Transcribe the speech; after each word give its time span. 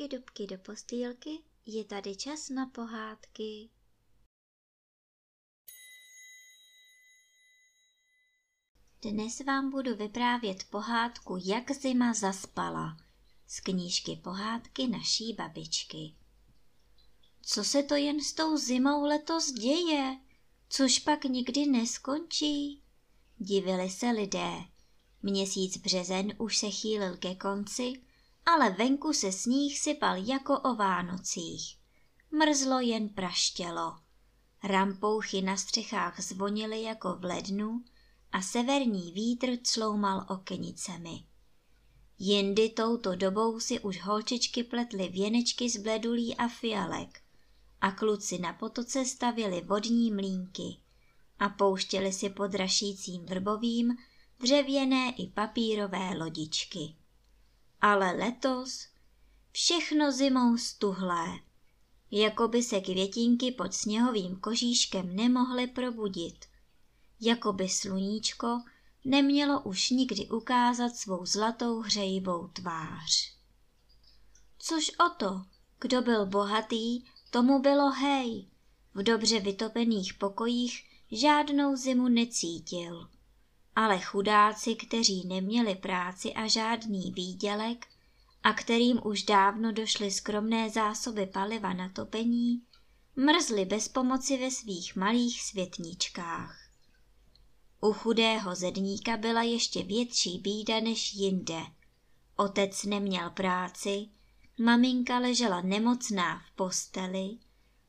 dubky, 0.00 0.16
dubky 0.16 0.46
do 0.46 0.58
postýlky, 0.58 1.38
je 1.66 1.84
tady 1.84 2.16
čas 2.16 2.48
na 2.48 2.66
pohádky. 2.66 3.70
Dnes 9.02 9.40
vám 9.40 9.70
budu 9.70 9.96
vyprávět 9.96 10.64
pohádku 10.70 11.38
Jak 11.44 11.70
zima 11.70 12.14
zaspala 12.14 12.96
z 13.46 13.60
knížky 13.60 14.16
Pohádky 14.16 14.88
naší 14.88 15.32
babičky. 15.32 16.14
Co 17.42 17.64
se 17.64 17.82
to 17.82 17.94
jen 17.94 18.20
s 18.20 18.32
tou 18.32 18.56
zimou 18.56 19.04
letos 19.04 19.52
děje? 19.52 20.18
Což 20.68 20.98
pak 20.98 21.24
nikdy 21.24 21.66
neskončí? 21.66 22.82
Divili 23.38 23.90
se 23.90 24.10
lidé. 24.10 24.52
Měsíc 25.22 25.76
březen 25.76 26.32
už 26.38 26.58
se 26.58 26.70
chýlil 26.70 27.16
ke 27.16 27.34
konci 27.34 28.09
ale 28.46 28.70
venku 28.70 29.12
se 29.12 29.32
sníh 29.32 29.78
sypal 29.78 30.16
jako 30.16 30.60
o 30.60 30.74
Vánocích. 30.74 31.76
Mrzlo 32.30 32.80
jen 32.80 33.08
praštělo. 33.08 33.98
Rampouchy 34.64 35.42
na 35.42 35.56
střechách 35.56 36.20
zvonily 36.20 36.82
jako 36.82 37.14
v 37.16 37.24
lednu 37.24 37.84
a 38.32 38.42
severní 38.42 39.12
vítr 39.12 39.56
cloumal 39.62 40.26
okenicemi. 40.28 41.24
Jindy 42.18 42.68
touto 42.68 43.16
dobou 43.16 43.60
si 43.60 43.80
už 43.80 44.02
holčičky 44.02 44.64
pletly 44.64 45.08
věnečky 45.08 45.70
z 45.70 45.76
bledulí 45.76 46.36
a 46.36 46.48
fialek 46.48 47.20
a 47.80 47.90
kluci 47.90 48.38
na 48.38 48.52
potoce 48.52 49.04
stavili 49.04 49.60
vodní 49.60 50.12
mlínky 50.12 50.76
a 51.38 51.48
pouštěli 51.48 52.12
si 52.12 52.30
pod 52.30 52.54
rašícím 52.54 53.26
vrbovým 53.26 53.96
dřevěné 54.40 55.12
i 55.18 55.26
papírové 55.26 56.18
lodičky 56.18 56.96
ale 57.80 58.12
letos 58.12 58.88
všechno 59.52 60.12
zimou 60.12 60.56
stuhlé, 60.56 61.26
jako 62.10 62.48
by 62.48 62.62
se 62.62 62.80
květinky 62.80 63.52
pod 63.52 63.74
sněhovým 63.74 64.36
kožíškem 64.36 65.16
nemohly 65.16 65.66
probudit, 65.66 66.44
jako 67.20 67.52
by 67.52 67.68
sluníčko 67.68 68.62
nemělo 69.04 69.60
už 69.60 69.90
nikdy 69.90 70.28
ukázat 70.28 70.96
svou 70.96 71.26
zlatou 71.26 71.80
hřejivou 71.80 72.48
tvář. 72.48 73.34
Což 74.58 74.90
o 74.90 75.08
to, 75.16 75.42
kdo 75.80 76.02
byl 76.02 76.26
bohatý, 76.26 77.04
tomu 77.30 77.58
bylo 77.58 77.90
hej, 77.90 78.46
v 78.94 79.02
dobře 79.02 79.40
vytopených 79.40 80.14
pokojích 80.14 80.84
žádnou 81.12 81.76
zimu 81.76 82.08
necítil 82.08 83.08
ale 83.76 83.98
chudáci, 83.98 84.74
kteří 84.74 85.26
neměli 85.26 85.74
práci 85.74 86.32
a 86.32 86.46
žádný 86.46 87.12
výdělek 87.12 87.86
a 88.42 88.52
kterým 88.52 89.00
už 89.04 89.22
dávno 89.22 89.72
došly 89.72 90.10
skromné 90.10 90.70
zásoby 90.70 91.26
paliva 91.26 91.72
na 91.72 91.88
topení, 91.88 92.62
mrzli 93.16 93.64
bez 93.64 93.88
pomoci 93.88 94.38
ve 94.38 94.50
svých 94.50 94.96
malých 94.96 95.42
světničkách. 95.42 96.70
U 97.80 97.92
chudého 97.92 98.54
zedníka 98.54 99.16
byla 99.16 99.42
ještě 99.42 99.82
větší 99.82 100.38
bída 100.38 100.80
než 100.80 101.14
jinde. 101.14 101.60
Otec 102.36 102.84
neměl 102.84 103.30
práci, 103.30 104.08
maminka 104.58 105.18
ležela 105.18 105.60
nemocná 105.60 106.38
v 106.38 106.56
posteli, 106.56 107.38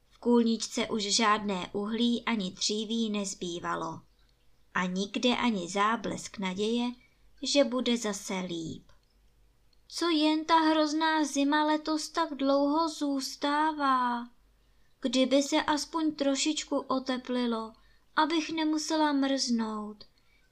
v 0.09 0.17
kůlničce 0.17 0.87
už 0.87 1.03
žádné 1.03 1.69
uhlí 1.73 2.25
ani 2.25 2.51
dříví 2.51 3.09
nezbývalo 3.09 4.01
a 4.73 4.85
nikde 4.85 5.29
ani 5.29 5.69
záblesk 5.69 6.37
naděje, 6.37 6.91
že 7.43 7.63
bude 7.63 7.97
zase 7.97 8.39
líp. 8.39 8.83
Co 9.87 10.09
jen 10.09 10.45
ta 10.45 10.59
hrozná 10.59 11.23
zima 11.23 11.63
letos 11.63 12.09
tak 12.09 12.33
dlouho 12.33 12.89
zůstává? 12.89 14.27
Kdyby 15.01 15.43
se 15.43 15.63
aspoň 15.63 16.15
trošičku 16.15 16.77
oteplilo, 16.77 17.73
abych 18.15 18.49
nemusela 18.49 19.13
mrznout, 19.13 20.03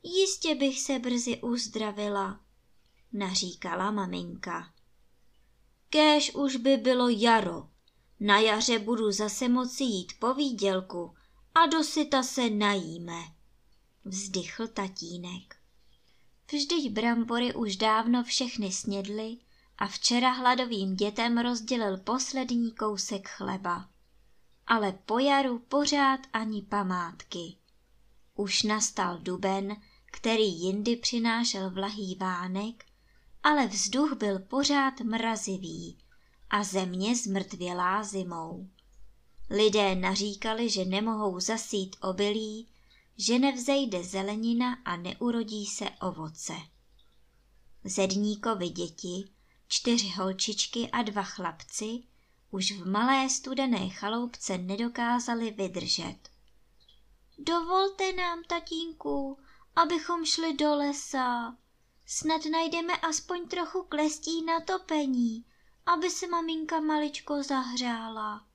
jistě 0.03 0.55
bych 0.55 0.81
se 0.81 0.99
brzy 0.99 1.41
uzdravila, 1.41 2.39
naříkala 3.13 3.91
maminka. 3.91 4.73
Kéž 5.89 6.35
už 6.35 6.55
by 6.55 6.77
bylo 6.77 7.09
jaro. 7.09 7.69
Na 8.19 8.39
jaře 8.39 8.79
budu 8.79 9.11
zase 9.11 9.47
moci 9.49 9.83
jít 9.83 10.13
po 10.19 10.33
výdělku 10.33 11.15
a 11.55 11.65
dosyta 11.65 12.23
se 12.23 12.49
najíme 12.49 13.38
vzdychl 14.09 14.67
tatínek. 14.67 15.55
Vždyť 16.51 16.91
brambory 16.91 17.53
už 17.53 17.75
dávno 17.75 18.23
všechny 18.23 18.71
snědly 18.71 19.37
a 19.77 19.87
včera 19.87 20.31
hladovým 20.31 20.95
dětem 20.95 21.37
rozdělil 21.37 21.97
poslední 21.97 22.71
kousek 22.71 23.29
chleba. 23.29 23.89
Ale 24.67 24.91
po 24.91 25.19
jaru 25.19 25.59
pořád 25.59 26.19
ani 26.33 26.61
památky. 26.61 27.55
Už 28.35 28.63
nastal 28.63 29.19
duben, 29.19 29.75
který 30.05 30.59
jindy 30.59 30.95
přinášel 30.95 31.71
vlahý 31.71 32.15
vánek, 32.15 32.85
ale 33.43 33.67
vzduch 33.67 34.13
byl 34.13 34.39
pořád 34.39 34.99
mrazivý 34.99 35.97
a 36.49 36.63
země 36.63 37.15
zmrtvělá 37.15 38.03
zimou. 38.03 38.67
Lidé 39.49 39.95
naříkali, 39.95 40.69
že 40.69 40.85
nemohou 40.85 41.39
zasít 41.39 41.95
obilí, 42.01 42.67
že 43.19 43.39
nevzejde 43.39 44.03
zelenina 44.03 44.77
a 44.85 44.95
neurodí 44.95 45.65
se 45.65 45.89
ovoce. 45.89 46.53
Zedníkovi 47.83 48.69
děti, 48.69 49.31
čtyři 49.67 50.09
holčičky 50.09 50.89
a 50.91 51.01
dva 51.01 51.23
chlapci, 51.23 52.03
už 52.51 52.71
v 52.71 52.87
malé 52.91 53.29
studené 53.29 53.89
chaloupce 53.89 54.57
nedokázali 54.57 55.51
vydržet. 55.51 56.17
Dovolte 57.37 58.13
nám, 58.13 58.43
tatínku, 58.43 59.37
abychom 59.75 60.25
šli 60.25 60.53
do 60.53 60.75
lesa. 60.75 61.57
Snad 62.05 62.41
najdeme 62.51 62.97
aspoň 62.97 63.47
trochu 63.47 63.83
klestí 63.83 64.45
na 64.45 64.59
topení, 64.59 65.45
aby 65.85 66.09
se 66.09 66.27
maminka 66.27 66.79
maličko 66.79 67.43
zahřála, 67.43 68.47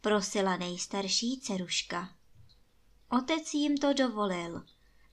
prosila 0.00 0.56
nejstarší 0.56 1.40
ceruška. 1.40 2.21
Otec 3.12 3.54
jim 3.54 3.76
to 3.76 3.92
dovolil 3.92 4.62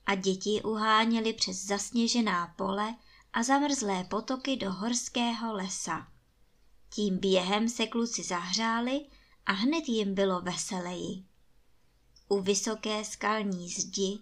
a 0.05 0.15
děti 0.15 0.61
uháněli 0.61 1.33
přes 1.33 1.65
zasněžená 1.65 2.53
pole 2.57 2.95
a 3.33 3.43
zamrzlé 3.43 4.03
potoky 4.03 4.57
do 4.57 4.71
horského 4.71 5.53
lesa. 5.53 6.07
Tím 6.89 7.17
během 7.17 7.69
se 7.69 7.87
kluci 7.87 8.23
zahřáli 8.23 9.05
a 9.45 9.51
hned 9.51 9.89
jim 9.89 10.15
bylo 10.15 10.41
veseleji. 10.41 11.25
U 12.29 12.41
vysoké 12.41 13.03
skalní 13.03 13.69
zdi, 13.69 14.19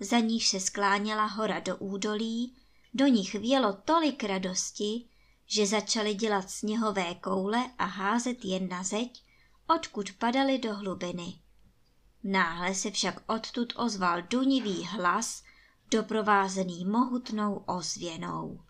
za 0.00 0.18
níž 0.18 0.48
se 0.48 0.60
skláněla 0.60 1.26
hora 1.26 1.60
do 1.60 1.76
údolí, 1.76 2.56
do 2.94 3.06
nich 3.06 3.34
vělo 3.34 3.72
tolik 3.72 4.24
radosti, 4.24 5.08
že 5.46 5.66
začali 5.66 6.14
dělat 6.14 6.50
sněhové 6.50 7.14
koule 7.14 7.70
a 7.78 7.84
házet 7.84 8.44
jen 8.44 8.68
na 8.68 8.82
zeď, 8.82 9.22
odkud 9.66 10.12
padali 10.12 10.58
do 10.58 10.74
hlubiny. 10.74 11.45
Náhle 12.28 12.74
se 12.74 12.90
však 12.90 13.22
odtud 13.26 13.72
ozval 13.76 14.22
dunivý 14.22 14.84
hlas, 14.84 15.42
doprovázený 15.90 16.84
mohutnou 16.84 17.62
ozvěnou. 17.66 18.60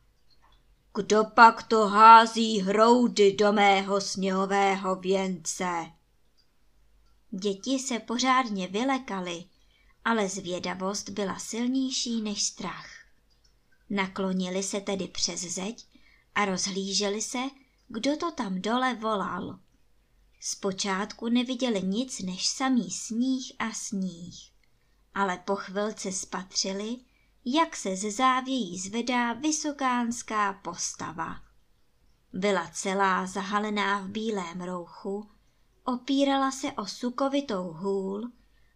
Kdo 0.94 1.24
pak 1.24 1.62
to 1.62 1.86
hází 1.86 2.60
hroudy 2.60 3.32
do 3.32 3.52
mého 3.52 4.00
sněhového 4.00 4.96
věnce? 4.96 5.92
Děti 7.30 7.78
se 7.78 7.98
pořádně 7.98 8.68
vylekaly, 8.68 9.44
ale 10.04 10.28
zvědavost 10.28 11.08
byla 11.08 11.38
silnější 11.38 12.22
než 12.22 12.42
strach. 12.42 12.90
Naklonili 13.90 14.62
se 14.62 14.80
tedy 14.80 15.08
přes 15.08 15.40
zeď 15.40 15.86
a 16.34 16.44
rozhlíželi 16.44 17.22
se, 17.22 17.38
kdo 17.88 18.16
to 18.16 18.30
tam 18.32 18.62
dole 18.62 18.94
volal. 18.94 19.58
Zpočátku 20.48 21.28
neviděli 21.28 21.82
nic 21.82 22.20
než 22.20 22.46
samý 22.46 22.90
sníh 22.90 23.52
a 23.58 23.72
sníh, 23.72 24.34
ale 25.14 25.38
po 25.38 25.56
chvilce 25.56 26.12
spatřili, 26.12 26.96
jak 27.44 27.76
se 27.76 27.96
ze 27.96 28.10
závějí 28.10 28.78
zvedá 28.78 29.32
vysokánská 29.32 30.52
postava. 30.52 31.40
Byla 32.32 32.70
celá 32.74 33.26
zahalená 33.26 34.00
v 34.00 34.08
bílém 34.08 34.60
rouchu, 34.60 35.30
opírala 35.84 36.50
se 36.50 36.72
o 36.72 36.86
sukovitou 36.86 37.72
hůl 37.72 38.30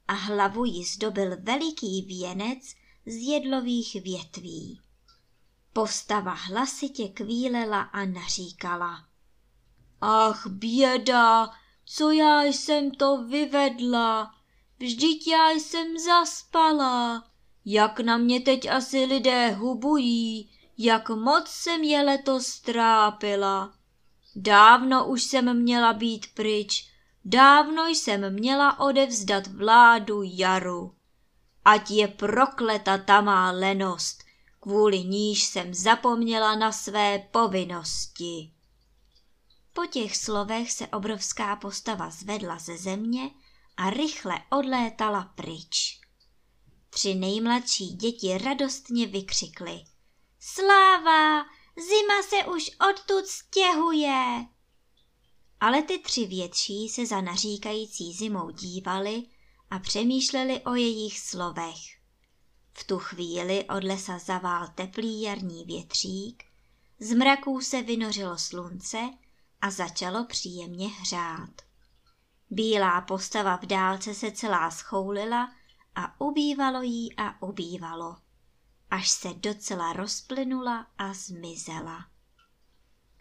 a 0.08 0.12
hlavu 0.12 0.64
jí 0.64 0.84
zdobil 0.84 1.36
veliký 1.42 2.02
věnec 2.02 2.74
z 3.06 3.28
jedlových 3.28 4.02
větví. 4.02 4.80
Postava 5.72 6.32
hlasitě 6.34 7.08
kvílela 7.08 7.80
a 7.80 8.04
naříkala. 8.04 9.06
Ach, 10.00 10.46
běda, 10.46 11.59
co 11.92 12.10
já 12.10 12.42
jsem 12.42 12.90
to 12.90 13.22
vyvedla, 13.22 14.34
vždyť 14.78 15.26
já 15.26 15.50
jsem 15.50 15.98
zaspala. 15.98 17.24
Jak 17.64 18.00
na 18.00 18.16
mě 18.16 18.40
teď 18.40 18.70
asi 18.70 19.04
lidé 19.04 19.50
hubují, 19.50 20.50
jak 20.78 21.08
moc 21.08 21.48
jsem 21.48 21.82
je 21.82 22.02
letos 22.02 22.60
trápila. 22.60 23.74
Dávno 24.36 25.06
už 25.06 25.22
jsem 25.22 25.62
měla 25.62 25.92
být 25.92 26.26
pryč, 26.34 26.88
dávno 27.24 27.86
jsem 27.86 28.34
měla 28.34 28.80
odevzdat 28.80 29.46
vládu 29.46 30.22
jaru. 30.24 30.94
Ať 31.64 31.90
je 31.90 32.08
prokleta 32.08 32.98
ta 32.98 33.20
má 33.20 33.50
lenost, 33.50 34.24
kvůli 34.60 35.04
níž 35.04 35.44
jsem 35.44 35.74
zapomněla 35.74 36.54
na 36.54 36.72
své 36.72 37.18
povinnosti. 37.18 38.50
Po 39.72 39.86
těch 39.86 40.16
slovech 40.16 40.72
se 40.72 40.86
obrovská 40.86 41.56
postava 41.56 42.10
zvedla 42.10 42.58
ze 42.58 42.76
země 42.76 43.30
a 43.76 43.90
rychle 43.90 44.34
odlétala 44.50 45.32
pryč. 45.34 46.00
Tři 46.90 47.14
nejmladší 47.14 47.86
děti 47.86 48.38
radostně 48.38 49.06
vykřikly. 49.06 49.84
Sláva, 50.40 51.44
zima 51.76 52.22
se 52.28 52.50
už 52.50 52.70
odtud 52.90 53.26
stěhuje. 53.26 54.46
Ale 55.60 55.82
ty 55.82 55.98
tři 55.98 56.26
větší 56.26 56.88
se 56.88 57.06
za 57.06 57.20
naříkající 57.20 58.12
zimou 58.12 58.50
dívali 58.50 59.26
a 59.70 59.78
přemýšleli 59.78 60.60
o 60.60 60.74
jejich 60.74 61.20
slovech. 61.20 62.00
V 62.72 62.84
tu 62.84 62.98
chvíli 62.98 63.64
od 63.64 63.84
lesa 63.84 64.18
zavál 64.18 64.68
teplý 64.74 65.22
jarní 65.22 65.64
větřík, 65.64 66.44
z 66.98 67.12
mraků 67.12 67.60
se 67.60 67.82
vynořilo 67.82 68.38
slunce 68.38 69.10
a 69.62 69.70
začalo 69.70 70.24
příjemně 70.24 70.88
hřát. 70.88 71.62
Bílá 72.50 73.00
postava 73.00 73.56
v 73.56 73.66
dálce 73.66 74.14
se 74.14 74.32
celá 74.32 74.70
schoulila 74.70 75.52
a 75.94 76.20
ubývalo 76.20 76.82
jí 76.82 77.16
a 77.16 77.42
ubývalo, 77.42 78.16
až 78.90 79.10
se 79.10 79.28
docela 79.34 79.92
rozplynula 79.92 80.86
a 80.98 81.14
zmizela. 81.14 82.06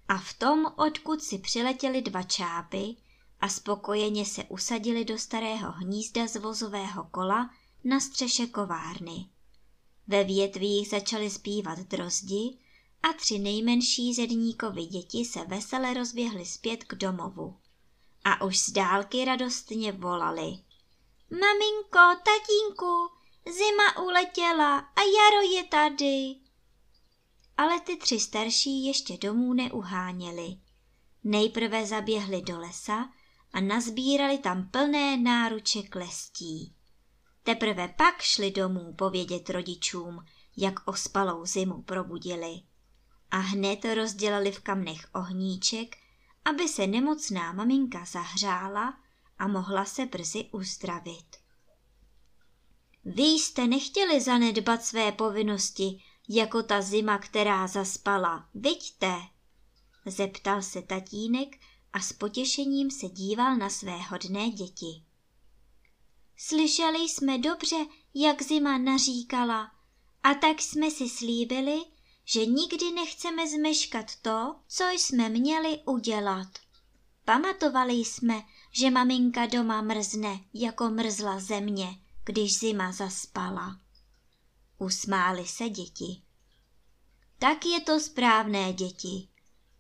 A 0.07 0.17
v 0.17 0.33
tom, 0.33 0.65
odkud 0.75 1.21
si 1.21 1.37
přiletěli 1.37 2.01
dva 2.01 2.23
čápy 2.23 2.95
a 3.41 3.49
spokojeně 3.49 4.25
se 4.25 4.43
usadili 4.43 5.05
do 5.05 5.17
starého 5.17 5.71
hnízda 5.71 6.27
z 6.27 6.35
vozového 6.35 7.03
kola 7.03 7.49
na 7.83 7.99
střeše 7.99 8.47
kovárny. 8.47 9.29
Ve 10.07 10.23
větvích 10.23 10.89
začaly 10.89 11.29
zpívat 11.29 11.79
drozdi 11.79 12.57
a 13.03 13.13
tři 13.13 13.39
nejmenší 13.39 14.13
zedníkovi 14.13 14.85
děti 14.85 15.25
se 15.25 15.45
vesele 15.45 15.93
rozběhly 15.93 16.45
zpět 16.45 16.83
k 16.83 16.95
domovu. 16.95 17.57
A 18.23 18.45
už 18.45 18.59
z 18.59 18.71
dálky 18.71 19.25
radostně 19.25 19.91
volali. 19.91 20.57
Maminko, 21.31 22.21
tatínku, 22.23 23.09
zima 23.45 24.03
uletěla 24.03 24.77
a 24.77 25.01
jaro 25.01 25.51
je 25.55 25.63
tady. 25.63 26.35
Ale 27.57 27.79
ty 27.79 27.97
tři 27.97 28.19
starší 28.19 28.85
ještě 28.85 29.17
domů 29.17 29.53
neuháněli. 29.53 30.57
Nejprve 31.23 31.85
zaběhli 31.85 32.41
do 32.41 32.59
lesa 32.59 33.09
a 33.53 33.59
nazbírali 33.59 34.37
tam 34.37 34.69
plné 34.69 35.17
náruče 35.17 35.83
klestí. 35.83 36.75
Teprve 37.43 37.87
pak 37.87 38.21
šli 38.21 38.51
domů 38.51 38.93
povědět 38.93 39.49
rodičům, 39.49 40.25
jak 40.57 40.87
ospalou 40.87 41.45
zimu 41.45 41.81
probudili. 41.81 42.61
A 43.31 43.37
hned 43.37 43.85
rozdělali 43.95 44.51
v 44.51 44.59
kamnech 44.59 45.09
ohníček, 45.15 45.95
aby 46.45 46.67
se 46.67 46.87
nemocná 46.87 47.53
maminka 47.53 48.05
zahřála 48.05 48.99
a 49.39 49.47
mohla 49.47 49.85
se 49.85 50.05
brzy 50.05 50.49
uzdravit. 50.51 51.37
Vy 53.05 53.23
jste 53.23 53.67
nechtěli 53.67 54.21
zanedbat 54.21 54.85
své 54.85 55.11
povinnosti, 55.11 56.03
jako 56.29 56.63
ta 56.63 56.81
zima, 56.81 57.17
která 57.17 57.67
zaspala, 57.67 58.49
viďte? 58.53 59.13
Zeptal 60.05 60.61
se 60.61 60.81
tatínek 60.81 61.59
a 61.93 61.99
s 61.99 62.13
potěšením 62.13 62.91
se 62.91 63.09
díval 63.09 63.57
na 63.57 63.69
své 63.69 63.97
hodné 63.97 64.49
děti. 64.49 65.03
Slyšeli 66.37 66.99
jsme 66.99 67.37
dobře, 67.37 67.85
jak 68.13 68.41
zima 68.41 68.77
naříkala, 68.77 69.71
a 70.23 70.33
tak 70.33 70.61
jsme 70.61 70.91
si 70.91 71.09
slíbili, 71.09 71.81
že 72.31 72.45
nikdy 72.45 72.91
nechceme 72.91 73.47
zmeškat 73.47 74.15
to, 74.21 74.55
co 74.67 74.83
jsme 74.89 75.29
měli 75.29 75.79
udělat. 75.85 76.47
Pamatovali 77.25 77.93
jsme, 77.93 78.43
že 78.71 78.91
maminka 78.91 79.45
doma 79.45 79.81
mrzne, 79.81 80.39
jako 80.53 80.89
mrzla 80.89 81.39
země, 81.39 81.87
když 82.25 82.59
zima 82.59 82.91
zaspala. 82.91 83.79
Usmáli 84.77 85.47
se 85.47 85.69
děti. 85.69 86.21
Tak 87.39 87.65
je 87.65 87.81
to 87.81 87.99
správné, 87.99 88.73
děti, 88.73 89.27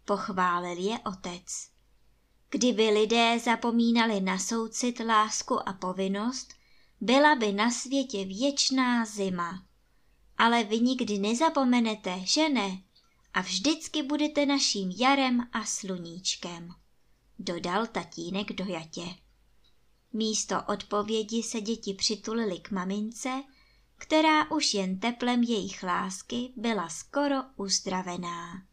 pochválil 0.05 0.77
je 0.77 0.99
otec. 0.99 1.69
Kdyby 2.49 2.89
lidé 2.89 3.39
zapomínali 3.39 4.21
na 4.21 4.39
soucit, 4.39 4.99
lásku 4.99 5.69
a 5.69 5.73
povinnost, 5.73 6.53
byla 7.01 7.35
by 7.35 7.51
na 7.51 7.71
světě 7.71 8.25
věčná 8.25 9.05
zima. 9.05 9.68
Ale 10.39 10.63
vy 10.63 10.79
nikdy 10.79 11.19
nezapomenete, 11.19 12.19
že 12.23 12.49
ne? 12.49 12.81
A 13.33 13.41
vždycky 13.41 14.03
budete 14.03 14.45
naším 14.45 14.91
jarem 14.97 15.49
a 15.51 15.65
sluníčkem, 15.65 16.69
dodal 17.39 17.87
tatínek 17.87 18.53
dojatě. 18.53 19.01
Místo 20.13 20.55
odpovědi 20.67 21.43
se 21.43 21.61
děti 21.61 21.93
přitulili 21.93 22.59
k 22.59 22.71
mamince, 22.71 23.43
která 23.95 24.51
už 24.51 24.73
jen 24.73 24.99
teplem 24.99 25.43
jejich 25.43 25.83
lásky 25.83 26.53
byla 26.55 26.89
skoro 26.89 27.35
uzdravená. 27.55 28.67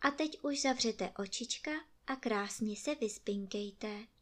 A 0.00 0.10
teď 0.10 0.38
už 0.42 0.62
zavřete 0.62 1.12
očička 1.18 1.70
a 2.06 2.16
krásně 2.16 2.76
se 2.76 2.94
vyspinkejte. 2.94 4.13